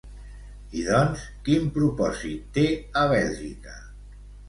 I 0.79 0.85
doncs, 0.87 1.27
quin 1.49 1.69
propòsit 1.77 2.51
té 2.59 2.67
a 3.03 3.07
Bèlgica? 3.17 3.81